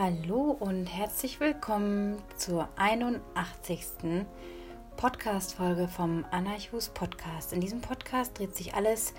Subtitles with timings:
[0.00, 4.24] Hallo und herzlich willkommen zur 81.
[4.96, 7.52] Podcast-Folge vom Anarchus Podcast.
[7.52, 9.12] In diesem Podcast dreht sich alles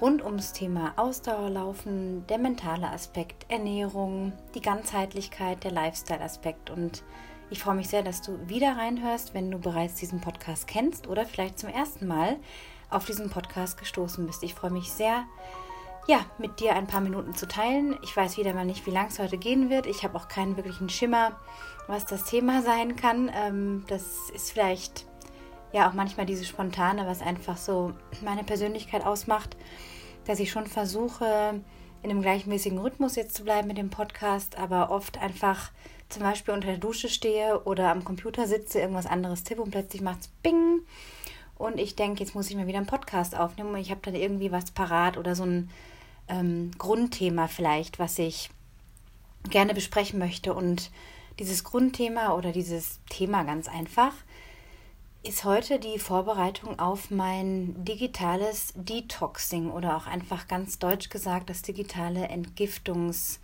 [0.00, 6.70] rund ums Thema Ausdauerlaufen, der mentale Aspekt, Ernährung, die Ganzheitlichkeit, der Lifestyle-Aspekt.
[6.70, 7.02] Und
[7.50, 11.26] ich freue mich sehr, dass du wieder reinhörst, wenn du bereits diesen Podcast kennst oder
[11.26, 12.36] vielleicht zum ersten Mal
[12.90, 14.44] auf diesen Podcast gestoßen bist.
[14.44, 15.24] Ich freue mich sehr,
[16.06, 17.96] ja, mit dir ein paar Minuten zu teilen.
[18.02, 19.86] Ich weiß wieder mal nicht, wie lang es heute gehen wird.
[19.86, 21.38] Ich habe auch keinen wirklichen Schimmer,
[21.86, 23.30] was das Thema sein kann.
[23.34, 25.06] Ähm, das ist vielleicht
[25.72, 29.56] ja auch manchmal dieses Spontane, was einfach so meine Persönlichkeit ausmacht,
[30.24, 31.60] dass ich schon versuche,
[32.02, 35.70] in einem gleichmäßigen Rhythmus jetzt zu bleiben mit dem Podcast, aber oft einfach
[36.08, 40.02] zum Beispiel unter der Dusche stehe oder am Computer sitze, irgendwas anderes tippe und plötzlich
[40.02, 40.80] macht es Bing.
[41.56, 44.16] Und ich denke, jetzt muss ich mal wieder einen Podcast aufnehmen und ich habe dann
[44.16, 45.70] irgendwie was parat oder so ein
[46.28, 48.50] ähm, Grundthema vielleicht, was ich
[49.50, 50.54] gerne besprechen möchte.
[50.54, 50.90] Und
[51.38, 54.12] dieses Grundthema oder dieses Thema ganz einfach
[55.22, 61.62] ist heute die Vorbereitung auf mein digitales Detoxing oder auch einfach ganz deutsch gesagt das
[61.62, 63.38] digitale Entgiftungs,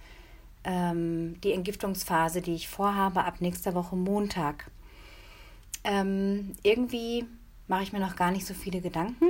[0.65, 4.71] ähm, die Entgiftungsphase, die ich vorhabe ab nächster Woche Montag.
[5.85, 7.27] Ähm, irgendwie
[7.69, 9.27] mache ich mir noch gar nicht so viele Gedanken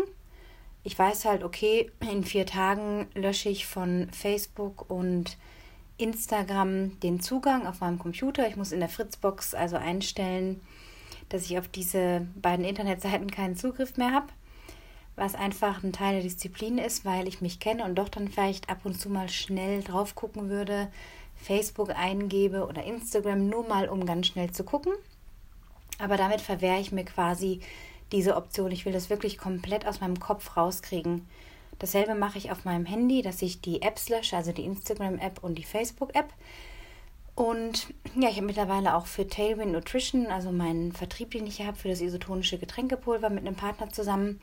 [0.89, 5.36] ich weiß halt, okay, in vier Tagen lösche ich von Facebook und
[5.98, 8.48] Instagram den Zugang auf meinem Computer.
[8.48, 10.62] Ich muss in der Fritzbox also einstellen,
[11.28, 14.28] dass ich auf diese beiden Internetseiten keinen Zugriff mehr habe,
[15.14, 18.70] was einfach ein Teil der Disziplin ist, weil ich mich kenne und doch dann vielleicht
[18.70, 20.91] ab und zu mal schnell drauf gucken würde,
[21.36, 24.95] Facebook eingebe oder Instagram nur mal, um ganz schnell zu gucken.
[25.98, 27.61] Aber damit verwehre ich mir quasi
[28.12, 28.70] diese Option.
[28.70, 31.27] Ich will das wirklich komplett aus meinem Kopf rauskriegen.
[31.78, 35.56] Dasselbe mache ich auf meinem Handy, dass ich die Apps lösche, also die Instagram-App und
[35.56, 36.33] die Facebook-App.
[37.36, 41.69] Und ja, ich habe mittlerweile auch für Tailwind Nutrition, also meinen Vertrieb, den ich hier
[41.69, 44.40] habe, für das isotonische Getränkepulver mit einem Partner zusammen.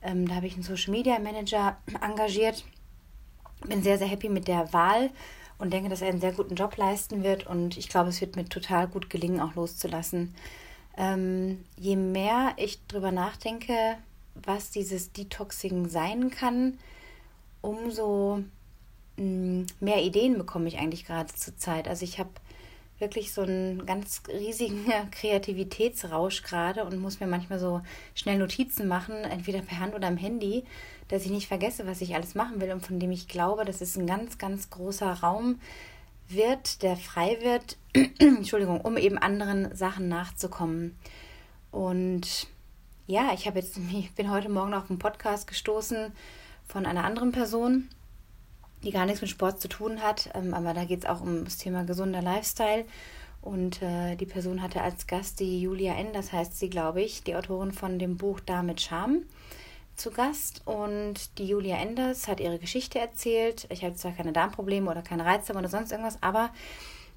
[0.00, 2.64] Ähm, da habe ich einen Social Media Manager engagiert.
[3.66, 5.10] Bin sehr, sehr happy mit der Wahl
[5.58, 7.46] und denke, dass er einen sehr guten Job leisten wird.
[7.46, 10.34] Und ich glaube, es wird mir total gut gelingen, auch loszulassen
[10.96, 13.96] ähm, je mehr ich drüber nachdenke,
[14.34, 16.78] was dieses Detoxing sein kann,
[17.60, 18.42] umso
[19.16, 21.88] mm, mehr Ideen bekomme ich eigentlich gerade zur Zeit.
[21.88, 22.30] Also ich habe
[22.98, 27.82] wirklich so einen ganz riesigen Kreativitätsrausch gerade und muss mir manchmal so
[28.14, 30.64] schnell Notizen machen, entweder per Hand oder am Handy,
[31.08, 33.82] dass ich nicht vergesse, was ich alles machen will und von dem ich glaube, das
[33.82, 35.60] ist ein ganz, ganz großer Raum,
[36.28, 37.76] wird, der frei wird,
[38.18, 40.96] Entschuldigung, um eben anderen Sachen nachzukommen.
[41.70, 42.46] Und
[43.06, 46.12] ja, ich habe jetzt, ich bin heute Morgen auf einen Podcast gestoßen
[46.66, 47.88] von einer anderen Person,
[48.82, 51.44] die gar nichts mit Sport zu tun hat, ähm, aber da geht es auch um
[51.44, 52.84] das Thema gesunder Lifestyle.
[53.40, 57.24] Und äh, die Person hatte als Gast die Julia N., das heißt sie, glaube ich,
[57.24, 59.24] die Autorin von dem Buch Da mit Charme
[60.02, 63.68] zu Gast und die Julia Enders hat ihre Geschichte erzählt.
[63.70, 66.50] Ich habe zwar keine Darmprobleme oder keine Reizdarm oder sonst irgendwas, aber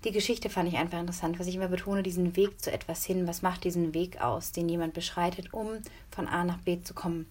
[0.03, 3.27] die Geschichte fand ich einfach interessant, was ich immer betone, diesen Weg zu etwas hin.
[3.27, 5.69] Was macht diesen Weg aus, den jemand beschreitet, um
[6.11, 7.25] von A nach B zu kommen?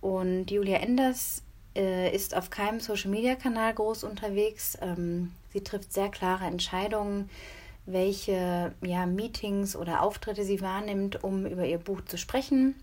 [0.00, 1.44] Und Julia Enders
[1.76, 4.76] äh, ist auf keinem Social-Media-Kanal groß unterwegs.
[4.82, 7.30] Ähm, sie trifft sehr klare Entscheidungen,
[7.84, 12.74] welche ja, Meetings oder Auftritte sie wahrnimmt, um über ihr Buch zu sprechen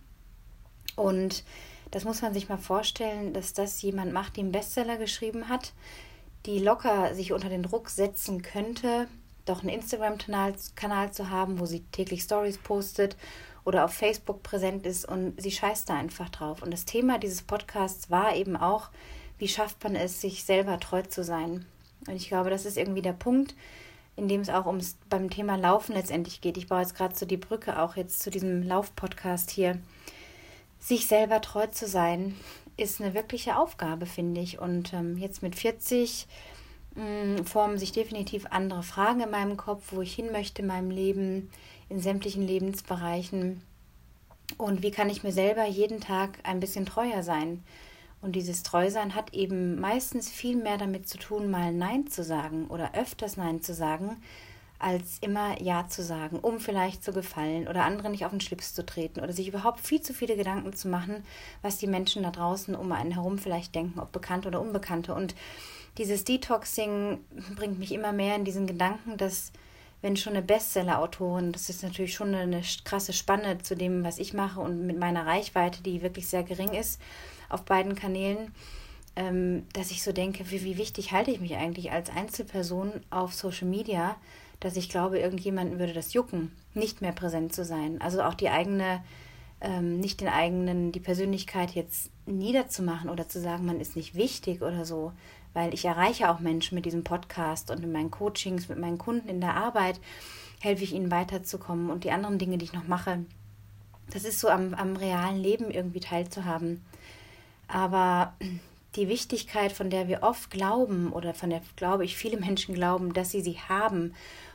[0.96, 1.44] und
[1.94, 5.74] das muss man sich mal vorstellen, dass das jemand macht, die einen Bestseller geschrieben hat,
[6.48, 9.08] die locker sich unter den Druck setzen könnte,
[9.46, 13.16] doch einen Instagram-Kanal zu haben, wo sie täglich Stories postet
[13.64, 16.64] oder auf Facebook präsent ist und sie scheißt da einfach drauf.
[16.64, 18.90] Und das Thema dieses Podcasts war eben auch,
[19.38, 21.64] wie schafft man es, sich selber treu zu sein.
[22.08, 23.54] Und ich glaube, das ist irgendwie der Punkt,
[24.16, 26.58] in dem es auch ums beim Thema Laufen letztendlich geht.
[26.58, 29.78] Ich baue jetzt gerade so die Brücke auch jetzt zu diesem Lauf-Podcast hier
[30.84, 32.36] sich selber treu zu sein,
[32.76, 34.60] ist eine wirkliche Aufgabe, finde ich.
[34.60, 36.28] Und ähm, jetzt mit 40
[36.96, 40.68] mh, mm, formen sich definitiv andere Fragen in meinem Kopf, wo ich hin möchte in
[40.68, 41.50] meinem Leben,
[41.88, 43.62] in sämtlichen Lebensbereichen.
[44.58, 47.64] Und wie kann ich mir selber jeden Tag ein bisschen treuer sein?
[48.22, 52.68] Und dieses Treusein hat eben meistens viel mehr damit zu tun, mal Nein zu sagen
[52.68, 54.22] oder öfters Nein zu sagen,
[54.84, 58.74] als immer Ja zu sagen, um vielleicht zu gefallen oder anderen nicht auf den Schlips
[58.74, 61.24] zu treten oder sich überhaupt viel zu viele Gedanken zu machen,
[61.62, 65.14] was die Menschen da draußen um einen herum vielleicht denken, ob Bekannte oder Unbekannte.
[65.14, 65.36] Und
[65.98, 67.20] dieses Detoxing
[67.56, 69.52] bringt mich immer mehr in diesen Gedanken, dass
[70.02, 74.34] wenn schon eine Bestseller-Autorin, das ist natürlich schon eine krasse Spanne zu dem, was ich
[74.34, 77.00] mache und mit meiner Reichweite, die wirklich sehr gering ist
[77.48, 78.54] auf beiden Kanälen,
[79.16, 83.34] ähm, dass ich so denke, wie, wie wichtig halte ich mich eigentlich als Einzelperson auf
[83.34, 84.18] Social Media,
[84.64, 88.00] dass ich glaube, irgendjemanden würde das jucken, nicht mehr präsent zu sein.
[88.02, 89.04] Also auch die eigene,
[89.60, 94.62] ähm, nicht den eigenen, die Persönlichkeit jetzt niederzumachen oder zu sagen, man ist nicht wichtig
[94.62, 95.12] oder so,
[95.54, 99.28] weil ich erreiche auch Menschen mit diesem Podcast und in meinen Coachings, mit meinen Kunden
[99.28, 100.00] in der Arbeit
[100.62, 103.26] helfe ich ihnen weiterzukommen und die anderen Dinge, die ich noch mache.
[104.12, 106.86] Das ist so am, am realen Leben irgendwie teilzuhaben.
[107.68, 108.34] Aber
[108.96, 113.12] die Wichtigkeit, von der wir oft glauben oder von der, glaube ich, viele Menschen glauben,
[113.12, 114.14] dass sie sie haben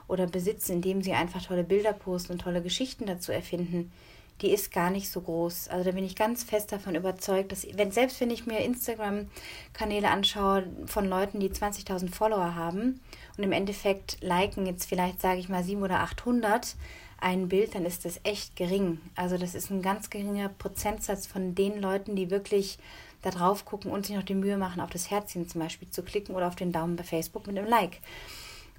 [0.08, 3.92] oder besitzen, indem sie einfach tolle Bilder posten und tolle Geschichten dazu erfinden,
[4.40, 5.68] die ist gar nicht so groß.
[5.68, 10.08] Also da bin ich ganz fest davon überzeugt, dass wenn selbst wenn ich mir Instagram-Kanäle
[10.08, 13.00] anschaue von Leuten, die 20.000 Follower haben
[13.36, 16.76] und im Endeffekt liken jetzt vielleicht, sage ich mal, 700 oder 800
[17.20, 19.00] ein Bild, dann ist das echt gering.
[19.16, 22.78] Also das ist ein ganz geringer Prozentsatz von den Leuten, die wirklich
[23.22, 26.04] da drauf gucken und sich noch die Mühe machen, auf das Herzchen zum Beispiel zu
[26.04, 27.98] klicken oder auf den Daumen bei Facebook mit einem Like.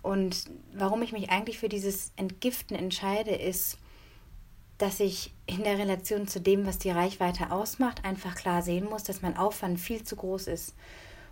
[0.02, 3.78] Und warum ich mich eigentlich für dieses Entgiften entscheide, ist,
[4.78, 9.04] dass ich in der Relation zu dem, was die Reichweite ausmacht, einfach klar sehen muss,
[9.04, 10.74] dass mein Aufwand viel zu groß ist.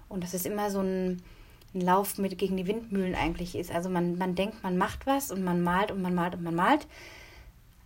[0.09, 1.21] Und dass es immer so ein,
[1.73, 3.71] ein Lauf mit gegen die Windmühlen eigentlich ist.
[3.71, 6.55] Also man, man denkt, man macht was und man malt und man malt und man
[6.55, 6.87] malt.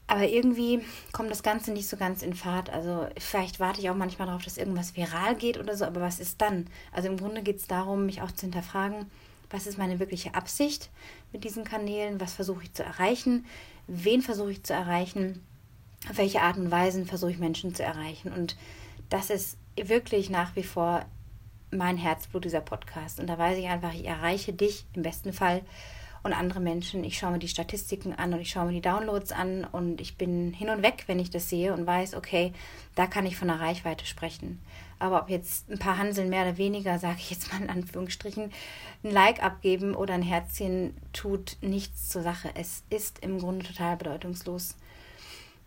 [0.07, 0.81] Aber irgendwie
[1.13, 2.69] kommt das Ganze nicht so ganz in Fahrt.
[2.69, 6.19] Also vielleicht warte ich auch manchmal darauf, dass irgendwas viral geht oder so, aber was
[6.19, 6.67] ist dann?
[6.91, 9.05] Also im Grunde geht es darum, mich auch zu hinterfragen,
[9.51, 10.89] was ist meine wirkliche Absicht
[11.31, 13.45] mit diesen Kanälen, was versuche ich zu erreichen,
[13.87, 15.41] wen versuche ich zu erreichen
[16.09, 18.31] auf welche Art und Weise versuche ich Menschen zu erreichen.
[18.31, 18.57] Und
[19.09, 21.05] das ist wirklich nach wie vor
[21.71, 23.19] mein Herzblut, dieser Podcast.
[23.19, 25.61] Und da weiß ich einfach, ich erreiche dich im besten Fall
[26.23, 27.03] und andere Menschen.
[27.03, 30.17] Ich schaue mir die Statistiken an und ich schaue mir die Downloads an und ich
[30.17, 32.53] bin hin und weg, wenn ich das sehe und weiß, okay,
[32.95, 34.59] da kann ich von der Reichweite sprechen.
[34.99, 38.51] Aber ob jetzt ein paar Hanseln mehr oder weniger, sage ich jetzt mal in Anführungsstrichen,
[39.03, 42.51] ein Like abgeben oder ein Herzchen tut nichts zur Sache.
[42.53, 44.75] Es ist im Grunde total bedeutungslos.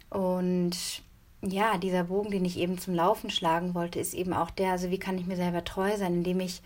[0.09, 1.03] Und
[1.43, 4.91] ja, dieser Bogen, den ich eben zum Laufen schlagen wollte, ist eben auch der, also
[4.91, 6.63] wie kann ich mir selber treu sein, indem ich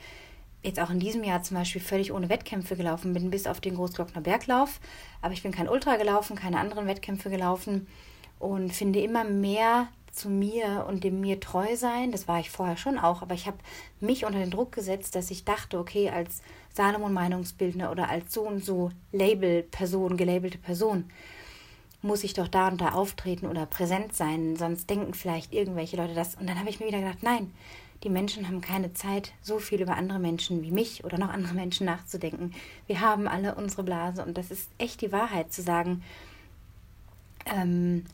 [0.63, 3.77] jetzt auch in diesem Jahr zum Beispiel völlig ohne Wettkämpfe gelaufen bin, bis auf den
[3.77, 4.81] Großglockner Berglauf.
[5.23, 7.87] Aber ich bin kein Ultra gelaufen, keine anderen Wettkämpfe gelaufen
[8.39, 12.11] und finde immer mehr zu mir und dem mir treu sein.
[12.11, 13.59] Das war ich vorher schon auch, aber ich habe
[14.01, 16.43] mich unter den Druck gesetzt, dass ich dachte, okay, als
[16.75, 21.05] Salomon Meinungsbildner oder als so und so Label-Person, gelabelte Person,
[22.03, 26.15] muss ich doch da und da auftreten oder präsent sein, sonst denken vielleicht irgendwelche Leute
[26.15, 26.37] das.
[26.37, 27.53] Und dann habe ich mir wieder gedacht, nein,
[28.05, 31.55] die Menschen haben keine Zeit, so viel über andere Menschen wie mich oder noch andere
[31.55, 32.53] Menschen nachzudenken.
[32.87, 36.03] Wir haben alle unsere Blase und das ist echt die Wahrheit zu sagen,
[37.47, 38.05] ähm,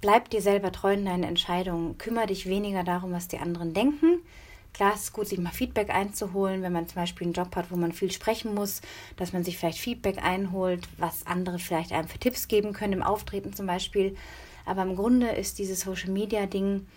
[0.00, 4.20] bleib dir selber treu in deinen Entscheidungen, kümmere dich weniger darum, was die anderen denken,
[4.74, 7.70] Klar ist es gut, sich mal Feedback einzuholen, wenn man zum Beispiel einen Job hat,
[7.70, 8.82] wo man viel sprechen muss,
[9.16, 13.02] dass man sich vielleicht Feedback einholt, was andere vielleicht einem für Tipps geben können, im
[13.04, 14.16] Auftreten zum Beispiel.
[14.66, 16.88] Aber im Grunde ist dieses Social Media Ding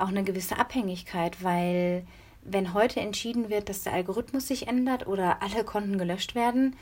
[0.00, 2.04] auch eine gewisse Abhängigkeit, weil
[2.42, 6.76] wenn heute entschieden wird, dass der Algorithmus sich ändert oder alle Konten gelöscht werden,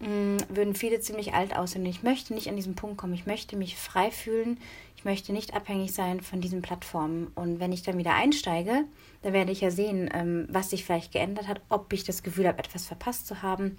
[0.00, 1.84] mm, würden viele ziemlich alt aussehen.
[1.86, 3.14] Ich möchte nicht an diesen Punkt kommen.
[3.14, 4.58] Ich möchte mich frei fühlen.
[4.96, 7.28] Ich möchte nicht abhängig sein von diesen Plattformen.
[7.34, 8.84] Und wenn ich dann wieder einsteige,
[9.22, 12.46] da werde ich ja sehen, ähm, was sich vielleicht geändert hat, ob ich das Gefühl
[12.46, 13.76] habe, etwas verpasst zu haben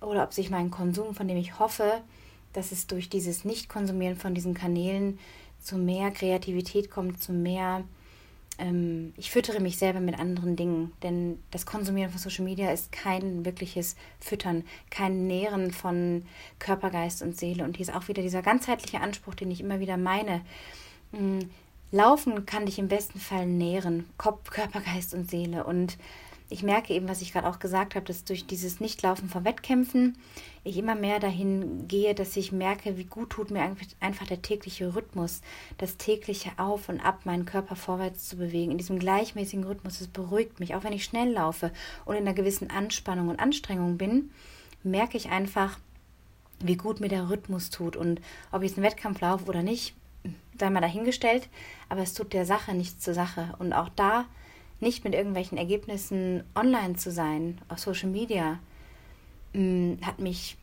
[0.00, 2.02] oder ob sich mein Konsum, von dem ich hoffe,
[2.52, 5.18] dass es durch dieses Nicht-Konsumieren von diesen Kanälen
[5.66, 7.84] zu mehr Kreativität kommt, zu mehr
[8.58, 12.92] ähm, ich füttere mich selber mit anderen Dingen, denn das Konsumieren von Social Media ist
[12.92, 16.24] kein wirkliches Füttern, kein Nähren von
[16.58, 17.64] Körper, Geist und Seele.
[17.64, 20.40] Und hier ist auch wieder dieser ganzheitliche Anspruch, den ich immer wieder meine.
[21.12, 21.40] Mm,
[21.92, 25.64] Laufen kann dich im besten Fall nähren, Kopf, Körper, Geist und Seele.
[25.64, 25.98] Und
[26.48, 30.16] ich merke eben, was ich gerade auch gesagt habe, dass durch dieses Nichtlaufen von Wettkämpfen
[30.62, 33.62] ich immer mehr dahin gehe, dass ich merke, wie gut tut mir
[34.00, 35.40] einfach der tägliche Rhythmus,
[35.78, 40.00] das tägliche Auf und Ab, meinen Körper vorwärts zu bewegen, in diesem gleichmäßigen Rhythmus.
[40.00, 41.72] Es beruhigt mich, auch wenn ich schnell laufe
[42.04, 44.30] und in einer gewissen Anspannung und Anstrengung bin,
[44.84, 45.78] merke ich einfach,
[46.60, 47.96] wie gut mir der Rhythmus tut.
[47.96, 48.20] Und
[48.52, 49.94] ob ich jetzt einen Wettkampf laufe oder nicht,
[50.58, 51.48] sei mal dahingestellt,
[51.88, 53.54] aber es tut der Sache nichts zur Sache.
[53.58, 54.26] Und auch da
[54.80, 58.58] nicht mit irgendwelchen Ergebnissen online zu sein, auf Social Media,
[59.52, 60.56] mm, hat mich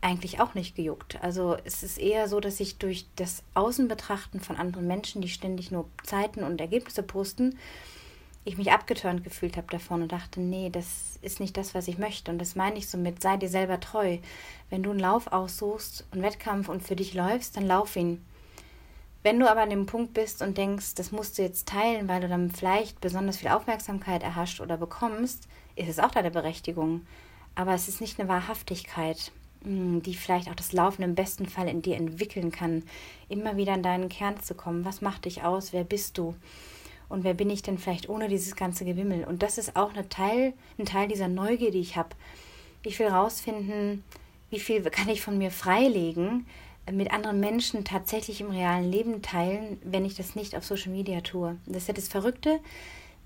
[0.00, 1.22] eigentlich auch nicht gejuckt.
[1.22, 5.70] Also es ist eher so, dass ich durch das Außenbetrachten von anderen Menschen, die ständig
[5.70, 7.58] nur Zeiten und Ergebnisse posten,
[8.44, 11.98] ich mich abgeturnt gefühlt habe davon und dachte, nee, das ist nicht das, was ich
[11.98, 12.30] möchte.
[12.30, 14.16] Und das meine ich somit, sei dir selber treu.
[14.70, 18.24] Wenn du einen Lauf aussuchst, einen Wettkampf und für dich läufst, dann lauf ihn
[19.22, 22.22] Wenn du aber an dem Punkt bist und denkst, das musst du jetzt teilen, weil
[22.22, 25.46] du dann vielleicht besonders viel Aufmerksamkeit erhascht oder bekommst,
[25.76, 27.06] ist es auch deine Berechtigung.
[27.54, 29.30] Aber es ist nicht eine Wahrhaftigkeit,
[29.62, 32.82] hm, die vielleicht auch das Laufen im besten Fall in dir entwickeln kann,
[33.28, 34.86] immer wieder in deinen Kern zu kommen.
[34.86, 35.74] Was macht dich aus?
[35.74, 36.34] Wer bist du?
[37.10, 39.24] Und wer bin ich denn vielleicht ohne dieses ganze Gewimmel?
[39.24, 42.10] Und das ist auch Teil, ein Teil dieser Neugier, die ich habe.
[42.82, 44.02] Ich will rausfinden,
[44.48, 46.46] wie viel kann ich von mir freilegen,
[46.90, 51.20] mit anderen Menschen tatsächlich im realen Leben teilen, wenn ich das nicht auf Social Media
[51.20, 51.56] tue.
[51.66, 52.60] Das ist ja das Verrückte.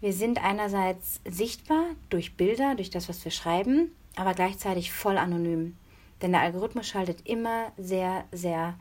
[0.00, 5.76] Wir sind einerseits sichtbar durch Bilder, durch das, was wir schreiben, aber gleichzeitig voll anonym.
[6.20, 8.74] Denn der Algorithmus schaltet immer sehr, sehr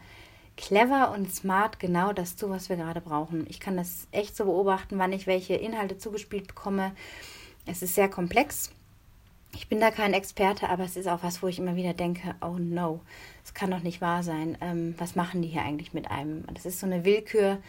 [0.58, 3.46] clever und smart genau das zu, was wir gerade brauchen.
[3.50, 6.94] Ich kann das echt so beobachten, wann ich welche Inhalte zugespielt bekomme.
[7.66, 8.72] Es ist sehr komplex.
[9.56, 12.36] Ich bin da kein Experte, aber es ist auch was, wo ich immer wieder denke,
[12.42, 13.02] oh no,
[13.44, 14.58] es kann doch nicht wahr sein.
[14.62, 16.46] Ähm, was machen die hier eigentlich mit einem?
[16.54, 17.60] Das ist so eine Willkür,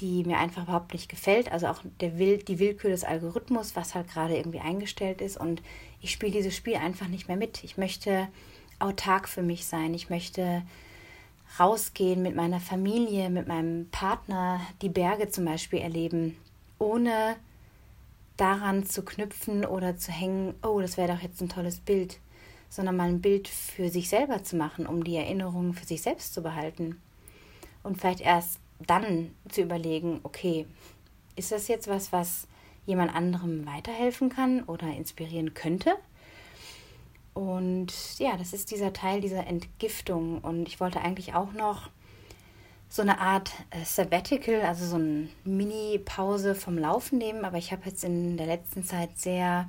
[0.00, 1.50] die mir einfach überhaupt nicht gefällt.
[1.50, 5.38] Also auch der Will, die Willkür des Algorithmus, was halt gerade irgendwie eingestellt ist.
[5.38, 5.62] Und
[6.02, 7.64] ich spiele dieses Spiel einfach nicht mehr mit.
[7.64, 8.28] Ich möchte
[8.78, 9.94] autark für mich sein.
[9.94, 10.62] Ich möchte
[11.58, 16.36] rausgehen mit meiner Familie, mit meinem Partner, die Berge zum Beispiel erleben,
[16.78, 17.36] ohne
[18.36, 22.18] daran zu knüpfen oder zu hängen, oh, das wäre doch jetzt ein tolles Bild,
[22.68, 26.34] sondern mal ein Bild für sich selber zu machen, um die Erinnerungen für sich selbst
[26.34, 27.00] zu behalten.
[27.82, 30.66] Und vielleicht erst dann zu überlegen, okay,
[31.36, 32.46] ist das jetzt was, was
[32.84, 35.94] jemand anderem weiterhelfen kann oder inspirieren könnte?
[37.34, 40.38] Und ja, das ist dieser Teil dieser Entgiftung.
[40.38, 41.90] Und ich wollte eigentlich auch noch
[42.88, 47.44] so eine Art äh, Sabbatical, also so eine Mini-Pause vom Laufen nehmen.
[47.44, 49.68] Aber ich habe jetzt in der letzten Zeit sehr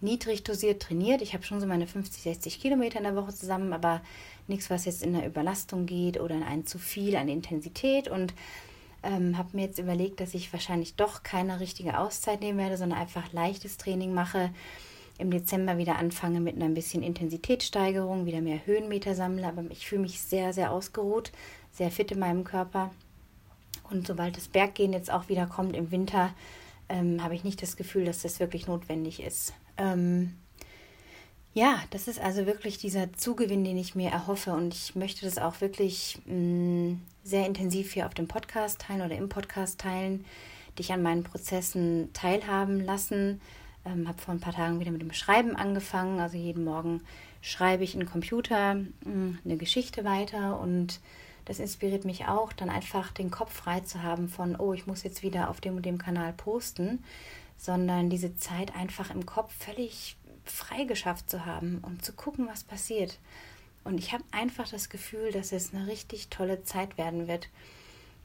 [0.00, 1.22] niedrig dosiert trainiert.
[1.22, 4.02] Ich habe schon so meine 50, 60 Kilometer in der Woche zusammen, aber
[4.48, 8.08] nichts, was jetzt in eine Überlastung geht oder in ein zu viel an Intensität.
[8.08, 8.34] Und
[9.02, 12.98] ähm, habe mir jetzt überlegt, dass ich wahrscheinlich doch keine richtige Auszeit nehmen werde, sondern
[12.98, 14.50] einfach leichtes Training mache
[15.18, 20.02] im Dezember wieder anfange mit einer bisschen Intensitätssteigerung, wieder mehr Höhenmeter sammle, aber ich fühle
[20.02, 21.30] mich sehr, sehr ausgeruht,
[21.74, 22.90] sehr fit in meinem Körper.
[23.90, 26.32] Und sobald das Berggehen jetzt auch wieder kommt im Winter,
[26.88, 29.52] ähm, habe ich nicht das Gefühl, dass das wirklich notwendig ist.
[29.76, 30.36] Ähm,
[31.52, 34.52] ja, das ist also wirklich dieser Zugewinn, den ich mir erhoffe.
[34.52, 39.02] Und ich möchte das auch wirklich mh, mm, sehr intensiv hier auf dem Podcast teilen
[39.02, 40.24] oder im Podcast teilen,
[40.78, 43.40] dich an meinen Prozessen teilhaben lassen
[43.84, 46.20] ähm, habe vor ein paar Tagen wieder mit dem Schreiben angefangen.
[46.20, 47.02] Also jeden Morgen
[47.40, 51.00] schreibe ich in den Computer mh, hm, eine Geschichte weiter und
[51.44, 55.02] das inspiriert mich auch, dann einfach den Kopf frei zu haben von, oh, ich muss
[55.02, 57.04] jetzt wieder auf dem und dem Kanal posten,
[57.56, 62.64] sondern diese Zeit einfach im Kopf völlig frei geschafft zu haben und zu gucken, was
[62.64, 63.18] passiert.
[63.84, 67.48] Und ich habe einfach das Gefühl, dass es eine richtig tolle Zeit werden wird.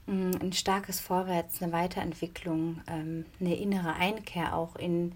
[0.08, 5.14] Hm, ein starkes Vorwärts, eine Weiterentwicklung, ähm, eine innere Einkehr auch in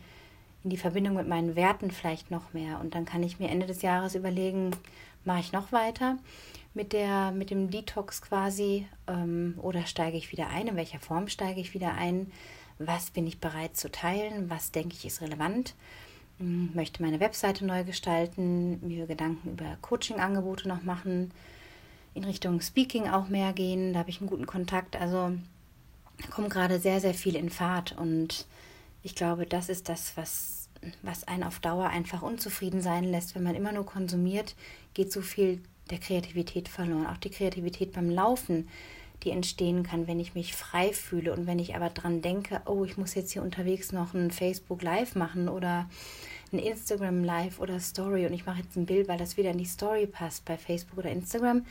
[0.64, 2.80] in die Verbindung mit meinen Werten vielleicht noch mehr.
[2.80, 4.72] Und dann kann ich mir Ende des Jahres überlegen,
[5.26, 6.18] mache ich noch weiter
[6.74, 10.68] mit, der, mit dem Detox quasi ähm, oder steige ich wieder ein?
[10.68, 12.32] In welcher Form steige ich wieder ein?
[12.80, 14.50] Was bin ich bereit zu teilen?
[14.50, 15.76] Was denke ich ist relevant?
[16.40, 21.32] Ähm, möchte meine Webseite neu gestalten, mir Gedanken über Coaching-Angebote noch machen,
[22.16, 23.94] in Richtung Speaking auch mehr gehen.
[23.94, 24.96] Da habe ich einen guten Kontakt.
[24.96, 25.34] Also
[26.32, 28.46] kommt gerade sehr, sehr viel in Fahrt und
[29.04, 30.70] ich glaube, das ist das, was,
[31.02, 33.36] was einen auf Dauer einfach unzufrieden sein lässt.
[33.36, 34.56] Wenn man immer nur konsumiert,
[34.94, 37.08] geht so viel der Kreativität verloren.
[37.08, 38.68] Auch die Kreativität beim Laufen,
[39.24, 42.84] die entstehen kann, wenn ich mich frei fühle und wenn ich aber dran denke, oh,
[42.84, 45.90] ich muss jetzt hier unterwegs noch ein Facebook Live machen oder
[46.52, 49.58] ein Instagram Live oder Story und ich mache jetzt ein Bild, weil das wieder in
[49.58, 51.66] die Story passt bei Facebook oder Instagram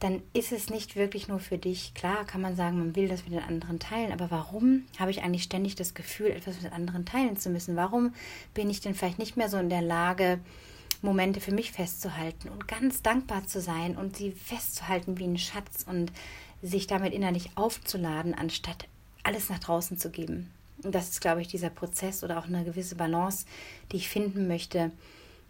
[0.00, 1.92] dann ist es nicht wirklich nur für dich.
[1.94, 5.22] Klar kann man sagen, man will das mit den anderen teilen, aber warum habe ich
[5.22, 7.74] eigentlich ständig das Gefühl, etwas mit anderen teilen zu müssen?
[7.74, 8.14] Warum
[8.54, 10.38] bin ich denn vielleicht nicht mehr so in der Lage,
[11.02, 15.84] Momente für mich festzuhalten und ganz dankbar zu sein und sie festzuhalten wie ein Schatz
[15.86, 16.12] und
[16.62, 18.88] sich damit innerlich aufzuladen, anstatt
[19.22, 20.50] alles nach draußen zu geben?
[20.82, 23.46] Und das ist, glaube ich, dieser Prozess oder auch eine gewisse Balance,
[23.90, 24.92] die ich finden möchte,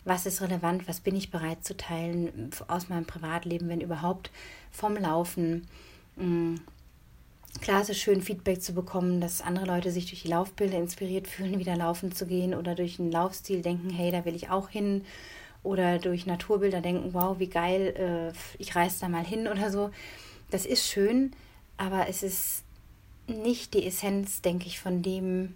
[0.04, 4.30] was ist relevant, was bin ich bereit zu teilen aus meinem Privatleben, wenn überhaupt
[4.70, 5.68] vom Laufen.
[6.16, 6.54] Mm,
[7.60, 11.28] klar, es ist schön, Feedback zu bekommen, dass andere Leute sich durch die Laufbilder inspiriert
[11.28, 14.70] fühlen, wieder laufen zu gehen oder durch einen Laufstil denken, hey, da will ich auch
[14.70, 15.04] hin.
[15.62, 19.90] Oder durch Naturbilder denken, wow, wie geil, äh, ich reise da mal hin oder so.
[20.50, 21.32] Das ist schön,
[21.76, 22.62] aber es ist
[23.26, 25.54] nicht die Essenz, denke ich, von dem,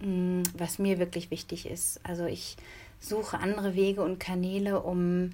[0.00, 2.00] mm, was mir wirklich wichtig ist.
[2.04, 2.56] Also ich
[3.00, 5.30] suche andere Wege und Kanäle, um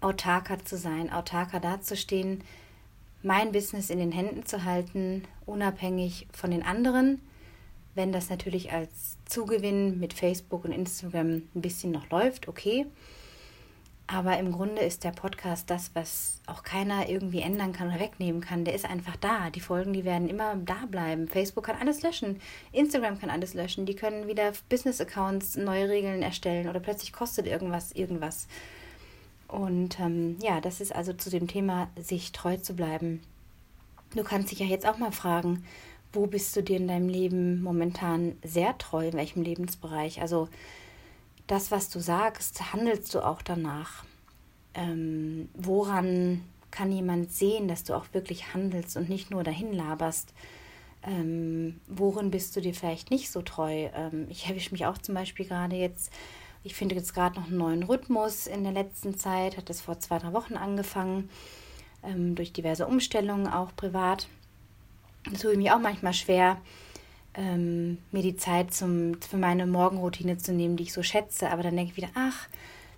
[0.00, 2.42] autarker zu sein, autarker dazustehen,
[3.22, 7.20] mein Business in den Händen zu halten, unabhängig von den anderen.
[7.94, 12.86] Wenn das natürlich als Zugewinn mit Facebook und Instagram ein bisschen noch läuft, okay.
[14.12, 18.40] Aber im Grunde ist der Podcast das, was auch keiner irgendwie ändern kann oder wegnehmen
[18.40, 18.64] kann.
[18.64, 19.50] Der ist einfach da.
[19.50, 21.28] Die Folgen, die werden immer da bleiben.
[21.28, 22.40] Facebook kann alles löschen.
[22.72, 23.86] Instagram kann alles löschen.
[23.86, 28.48] Die können wieder Business-Accounts neue Regeln erstellen oder plötzlich kostet irgendwas irgendwas.
[29.46, 33.22] Und ähm, ja, das ist also zu dem Thema, sich treu zu bleiben.
[34.16, 35.64] Du kannst dich ja jetzt auch mal fragen,
[36.12, 40.20] wo bist du dir in deinem Leben momentan sehr treu, in welchem Lebensbereich?
[40.20, 40.48] Also
[41.46, 44.04] das, was du sagst, handelst du auch danach?
[44.74, 50.32] Ähm, woran kann jemand sehen, dass du auch wirklich handelst und nicht nur dahin laberst?
[51.02, 53.88] Ähm, worin bist du dir vielleicht nicht so treu?
[53.94, 56.12] Ähm, ich erwische mich auch zum Beispiel gerade jetzt,
[56.62, 59.98] ich finde jetzt gerade noch einen neuen Rhythmus in der letzten Zeit, hat das vor
[59.98, 61.30] zwei, drei Wochen angefangen,
[62.02, 64.28] ähm, durch diverse Umstellungen, auch privat.
[65.24, 66.60] Das tue ich mich auch manchmal schwer,
[67.34, 71.50] ähm, mir die Zeit zum, für meine Morgenroutine zu nehmen, die ich so schätze.
[71.50, 72.48] Aber dann denke ich wieder, ach,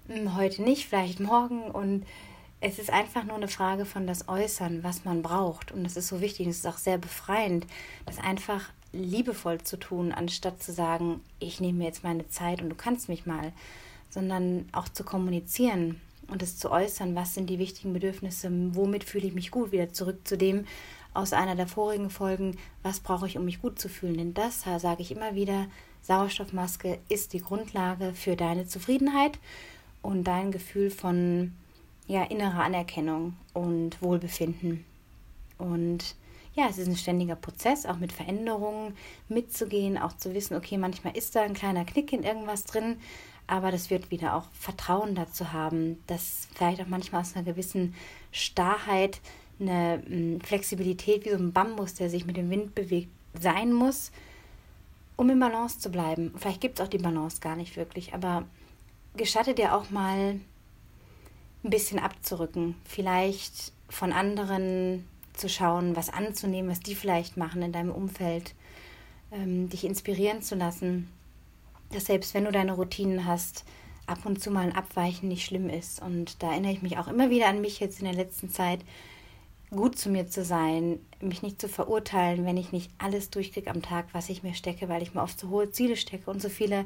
[0.09, 1.63] hm, heute nicht, vielleicht morgen.
[1.63, 2.05] Und
[2.61, 5.73] es ist einfach nur eine Frage von das Äußern, was man braucht.
[5.73, 6.47] Und das ist so wichtig.
[6.47, 7.67] Es ist auch sehr befreiend,
[8.07, 12.69] das einfach liebevoll zu tun, anstatt zu sagen, ich nehme mir jetzt meine Zeit und
[12.69, 13.53] du kannst mich mal,
[14.11, 19.27] sondern auch zu kommunizieren und es zu äußern, was sind die wichtigen Bedürfnisse, womit fühle
[19.27, 20.67] ich mich gut, wieder zurück zu dem,
[21.15, 24.17] aus einer der vorigen Folgen, was brauche ich, um mich gut zu fühlen.
[24.17, 25.67] Denn das, sage ich immer wieder,
[26.03, 29.39] Sauerstoffmaske ist die Grundlage für deine Zufriedenheit
[30.03, 31.53] und dein Gefühl von
[32.07, 34.85] ja, innerer Anerkennung und Wohlbefinden.
[35.59, 36.17] Und
[36.55, 38.95] ja, es ist ein ständiger Prozess, auch mit Veränderungen
[39.29, 42.97] mitzugehen, auch zu wissen, okay, manchmal ist da ein kleiner Knick in irgendwas drin,
[43.47, 47.95] aber das wird wieder auch Vertrauen dazu haben, dass vielleicht auch manchmal aus einer gewissen
[48.31, 49.21] Starrheit
[49.63, 54.13] eine hm, Flexibilität wie so ein Bambus, der sich mit dem Wind bewegt, sein muss,
[55.17, 56.33] um in Balance zu bleiben.
[56.37, 58.45] Vielleicht gibt es auch die Balance gar nicht wirklich, aber
[59.17, 60.41] gestatte dir auch mal
[61.65, 62.75] ein bisschen abzurücken.
[62.85, 68.55] Vielleicht von anderen zu schauen, was anzunehmen, was die vielleicht machen in deinem Umfeld,
[69.31, 71.09] ähm, dich inspirieren zu lassen,
[71.91, 73.65] dass selbst wenn du deine Routinen hast,
[74.07, 76.03] ab und zu mal ein Abweichen nicht schlimm ist.
[76.03, 78.81] Und da erinnere ich mich auch immer wieder an mich jetzt in der letzten Zeit,
[79.75, 83.83] gut zu mir zu sein, mich nicht zu verurteilen, wenn ich nicht alles durchkriege am
[83.83, 86.49] Tag, was ich mir stecke, weil ich mir oft so hohe Ziele stecke und so
[86.49, 86.85] viele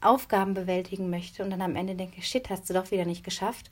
[0.00, 3.70] Aufgaben bewältigen möchte und dann am Ende denke, shit, hast du doch wieder nicht geschafft.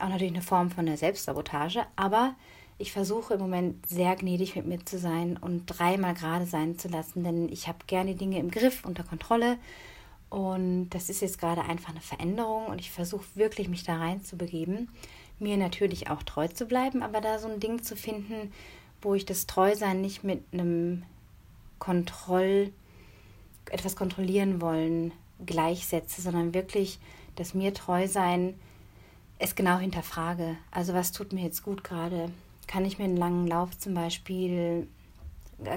[0.00, 2.34] Auch natürlich eine Form von der Selbstsabotage, aber
[2.78, 6.88] ich versuche im Moment sehr gnädig mit mir zu sein und dreimal gerade sein zu
[6.88, 9.58] lassen, denn ich habe gerne die Dinge im Griff, unter Kontrolle.
[10.30, 14.24] Und das ist jetzt gerade einfach eine Veränderung und ich versuche wirklich, mich da rein
[14.24, 14.88] zu begeben
[15.44, 18.52] mir natürlich auch treu zu bleiben, aber da so ein Ding zu finden,
[19.00, 21.04] wo ich das Treusein nicht mit einem
[21.78, 22.72] Kontroll,
[23.70, 25.12] etwas kontrollieren wollen
[25.44, 26.98] gleichsetze, sondern wirklich
[27.36, 28.54] dass mir treu sein
[29.38, 30.56] es genau hinterfrage.
[30.70, 32.30] Also was tut mir jetzt gut gerade?
[32.66, 34.88] Kann ich mir einen langen Lauf zum Beispiel,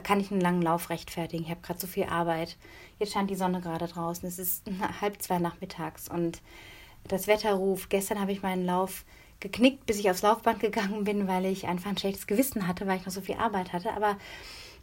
[0.04, 1.44] kann ich einen langen Lauf rechtfertigen?
[1.44, 2.56] Ich habe gerade so viel Arbeit.
[3.00, 4.28] Jetzt scheint die Sonne gerade draußen.
[4.28, 4.64] Es ist
[5.02, 6.42] halb zwei nachmittags und
[7.08, 7.90] das Wetter ruft.
[7.90, 9.06] Gestern habe ich meinen Lauf
[9.40, 12.98] geknickt, bis ich aufs Laufband gegangen bin, weil ich einfach ein schlechtes Gewissen hatte, weil
[12.98, 13.94] ich noch so viel Arbeit hatte.
[13.94, 14.18] Aber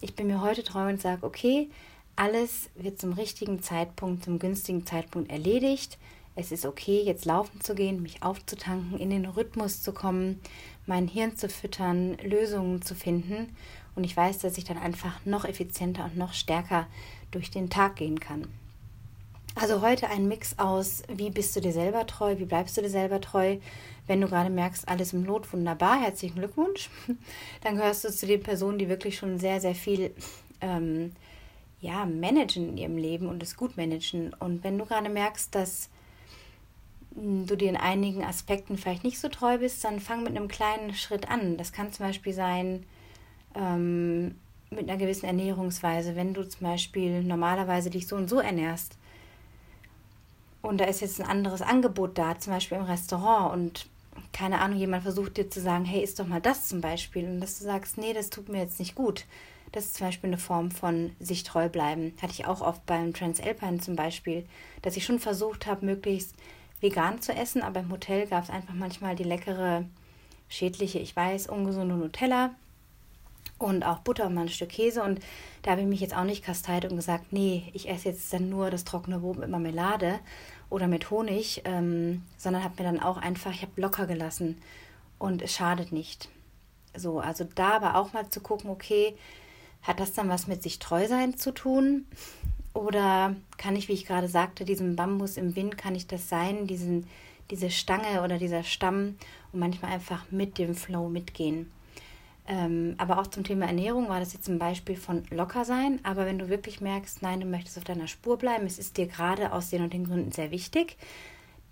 [0.01, 1.69] ich bin mir heute treu und sage, okay,
[2.17, 5.99] alles wird zum richtigen Zeitpunkt, zum günstigen Zeitpunkt erledigt.
[6.37, 10.41] Es ist okay, jetzt laufen zu gehen, mich aufzutanken, in den Rhythmus zu kommen,
[10.87, 13.55] mein Hirn zu füttern, Lösungen zu finden.
[13.95, 16.87] Und ich weiß, dass ich dann einfach noch effizienter und noch stärker
[17.31, 18.49] durch den Tag gehen kann.
[19.57, 22.91] Also heute ein Mix aus, wie bist du dir selber treu, wie bleibst du dir
[22.91, 23.59] selber treu.
[24.09, 26.91] Wenn du gerade merkst, alles im Lot, wunderbar, herzlichen Glückwunsch.
[27.63, 30.13] Dann gehörst du zu den Personen, die wirklich schon sehr, sehr viel
[30.61, 31.13] ähm,
[31.81, 34.35] ja, managen in ihrem Leben und es gut managen.
[34.41, 35.89] Und wenn du gerade merkst, dass
[37.15, 40.49] hm, du dir in einigen Aspekten vielleicht nicht so treu bist, dann fang mit einem
[40.49, 41.59] kleinen Schritt an.
[41.59, 42.85] Das kann zum Beispiel sein,
[43.55, 44.35] ähm,
[44.71, 48.99] mit einer gewissen Ernährungsweise, wenn du zum Beispiel normalerweise dich so und so ernährst
[50.65, 53.87] und da ist jetzt ein anderes Angebot da, zum Beispiel im Restaurant und
[54.33, 57.41] keine Ahnung, jemand versucht dir zu sagen, hey, isst doch mal das zum Beispiel und
[57.41, 59.27] dass du sagst, nee, das tut mir jetzt nicht gut.
[59.73, 62.15] Das ist zum Beispiel eine Form von sich treu bleiben.
[62.23, 64.47] Hatte ich auch oft beim Transalpine zum Beispiel,
[64.83, 66.35] dass ich schon versucht habe, möglichst
[66.81, 69.85] vegan zu essen, aber im Hotel gab es einfach manchmal die leckere,
[70.49, 72.55] schädliche, ich weiß, ungesunde Nutella
[73.65, 75.03] und auch Butter und mal ein Stück Käse.
[75.03, 75.21] Und
[75.63, 78.51] da habe ich mich jetzt auch nicht kasteilt und gesagt, nee, ich esse jetzt dann
[78.51, 80.21] nur das trockene Brot mit Marmelade
[80.69, 84.59] oder mit Honig, ähm, sondern habe mir dann auch einfach, ich habe locker gelassen
[85.19, 86.29] und es schadet nicht.
[86.95, 89.17] So, also da aber auch mal zu gucken, okay,
[89.83, 92.07] hat das dann was mit sich treu sein zu tun?
[92.75, 96.67] Oder kann ich, wie ich gerade sagte, diesem Bambus im Wind, kann ich das sein,
[96.67, 97.07] diesen,
[97.51, 99.17] diese Stange oder dieser Stamm
[99.53, 101.71] und manchmal einfach mit dem Flow mitgehen?
[102.47, 106.01] Ähm, aber auch zum Thema Ernährung war das jetzt ein Beispiel von locker sein.
[106.03, 109.07] Aber wenn du wirklich merkst, nein, du möchtest auf deiner Spur bleiben, es ist dir
[109.07, 110.97] gerade aus den und den Gründen sehr wichtig,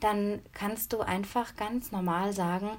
[0.01, 2.71] dann kannst du einfach ganz normal sagen,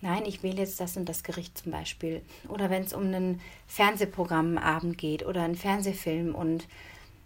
[0.00, 2.22] nein, ich wähle jetzt das und das Gericht zum Beispiel.
[2.48, 6.66] Oder wenn es um einen Fernsehprogramm Abend geht oder einen Fernsehfilm und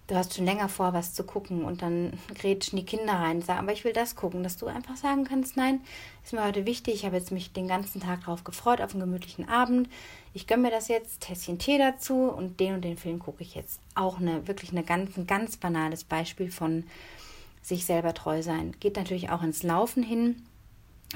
[0.06, 3.44] du hast schon länger vor, was zu gucken und dann grätschen die Kinder rein und
[3.44, 5.80] sagen, aber ich will das gucken, dass du einfach sagen kannst, nein,
[6.22, 9.00] ist mir heute wichtig, ich habe jetzt mich den ganzen Tag darauf gefreut, auf einen
[9.00, 9.88] gemütlichen Abend.
[10.34, 13.54] Ich gönne mir das jetzt, Tässchen Tee dazu und den und den Film gucke ich
[13.54, 13.80] jetzt.
[13.94, 16.84] Auch eine wirklich eine ganz, ein ganz banales Beispiel von
[17.62, 18.74] sich selber treu sein.
[18.80, 20.42] Geht natürlich auch ins Laufen hin.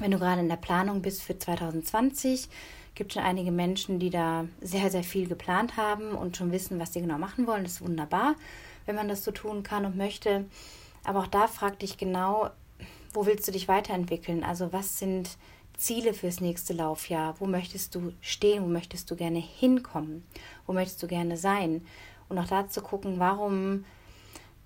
[0.00, 2.48] Wenn du gerade in der Planung bist für 2020,
[2.94, 6.94] gibt schon einige Menschen, die da sehr, sehr viel geplant haben und schon wissen, was
[6.94, 7.64] sie genau machen wollen.
[7.64, 8.34] Das ist wunderbar
[8.88, 10.46] wenn man das so tun kann und möchte.
[11.04, 12.50] Aber auch da frag dich genau,
[13.12, 14.42] wo willst du dich weiterentwickeln?
[14.42, 15.36] Also was sind
[15.76, 17.36] Ziele fürs nächste Laufjahr?
[17.38, 18.64] Wo möchtest du stehen?
[18.64, 20.26] Wo möchtest du gerne hinkommen?
[20.66, 21.86] Wo möchtest du gerne sein?
[22.28, 23.84] Und auch da zu gucken, warum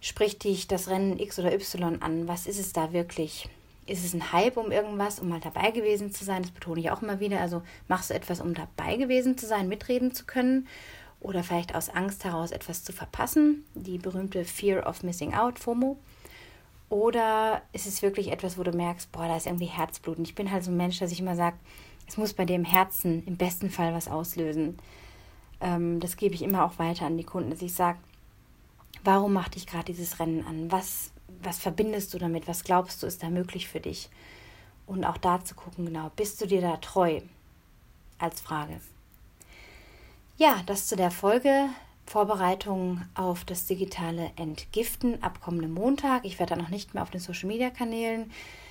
[0.00, 2.28] spricht dich das Rennen X oder Y an?
[2.28, 3.48] Was ist es da wirklich?
[3.87, 6.42] Ist es ein Hype um irgendwas, um mal dabei gewesen zu sein?
[6.42, 7.40] Das betone ich auch immer wieder.
[7.40, 10.68] Also machst du etwas, um dabei gewesen zu sein, mitreden zu können?
[11.22, 15.96] Oder vielleicht aus Angst heraus etwas zu verpassen, die berühmte Fear of Missing Out, FOMO.
[16.88, 20.18] Oder ist es wirklich etwas, wo du merkst, boah, da ist irgendwie Herzblut.
[20.18, 21.56] Und ich bin halt so ein Mensch, dass ich immer sage,
[22.06, 24.76] es muss bei dem Herzen im besten Fall was auslösen.
[25.61, 27.98] Ähm, das gebe ich immer auch weiter an die Kunden, dass ich sage,
[29.04, 30.70] warum macht dich gerade dieses Rennen an?
[30.70, 32.48] Was, was verbindest du damit?
[32.48, 34.11] Was glaubst du, ist da möglich für dich?
[34.87, 37.20] Und auch da zu gucken, genau, bist du dir da treu?
[38.18, 38.80] Als Frage.
[40.38, 41.68] Ja, das zu der Folge.
[42.07, 46.25] Vorbereitung auf das digitale Entgiften ab kommendem Montag.
[46.25, 48.31] Ich werde dann noch nicht mehr auf den Social Media Kanälen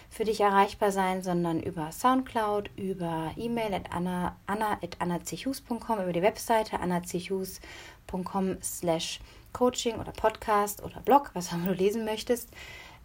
[0.10, 6.80] für dich erreichbar sein, sondern über Soundcloud, über E-Mail at anna, anna über die Webseite
[6.80, 9.19] annachus.com slash
[9.54, 12.50] Coaching oder Podcast oder Blog, was auch immer du lesen möchtest.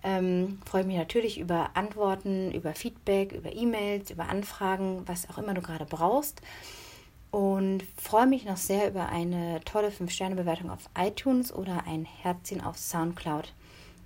[0.02, 5.54] Ähm, freue mich natürlich über Antworten, über Feedback, über E-Mails, über Anfragen, was auch immer
[5.54, 6.40] du gerade brauchst
[7.30, 12.78] und freue mich noch sehr über eine tolle 5-Sterne-Bewertung auf iTunes oder ein Herzchen auf
[12.78, 13.52] Soundcloud.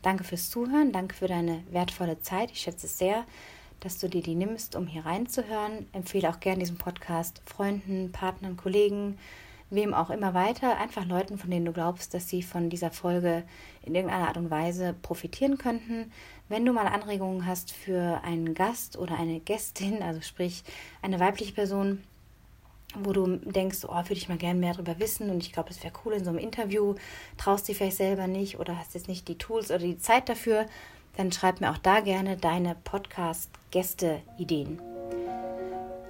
[0.02, 2.50] Danke fürs Zuhören, danke für deine wertvolle Zeit.
[2.50, 3.24] Ich schätze es sehr,
[3.80, 5.86] dass du dir die nimmst, um hier reinzuhören.
[5.92, 9.18] Empfehle auch gerne diesen Podcast Freunden, Partnern, Kollegen,
[9.70, 10.78] wem auch immer weiter.
[10.78, 13.44] Einfach Leuten, von denen du glaubst, dass sie von dieser Folge
[13.82, 16.12] in irgendeiner Art und Weise profitieren könnten.
[16.48, 20.64] Wenn du mal Anregungen hast für einen Gast oder eine Gästin, also sprich
[21.02, 22.02] eine weibliche Person,
[22.98, 25.82] wo du denkst, oh, würde ich mal gerne mehr darüber wissen und ich glaube, es
[25.82, 26.94] wäre cool in so einem Interview,
[27.36, 30.66] traust dich vielleicht selber nicht oder hast jetzt nicht die Tools oder die Zeit dafür,
[31.16, 34.80] dann schreib mir auch da gerne deine Podcast-Gäste-Ideen.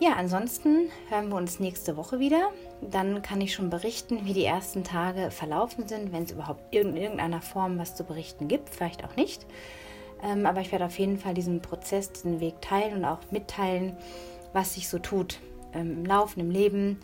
[0.00, 2.50] Ja, ansonsten hören wir uns nächste Woche wieder.
[2.80, 6.96] Dann kann ich schon berichten, wie die ersten Tage verlaufen sind, wenn es überhaupt in
[6.96, 9.44] irgendeiner Form was zu berichten gibt, vielleicht auch nicht.
[10.22, 13.94] Ähm, aber ich werde auf jeden Fall diesen Prozess, diesen Weg teilen und auch mitteilen,
[14.54, 15.38] was sich so tut
[15.72, 16.98] im Laufen, im Leben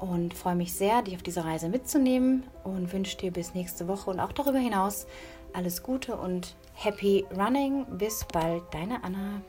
[0.00, 4.10] und freue mich sehr, dich auf diese Reise mitzunehmen und wünsche dir bis nächste Woche
[4.10, 5.06] und auch darüber hinaus
[5.52, 7.86] alles Gute und happy running.
[7.98, 9.42] Bis bald, deine Anna.